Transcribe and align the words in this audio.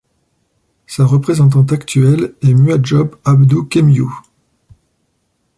Sa 0.87 1.05
représentante 1.05 1.71
actuelle 1.71 2.33
est 2.41 2.55
Muhajob 2.55 3.17
Abdu 3.23 3.67
Kemeyu. 3.69 4.07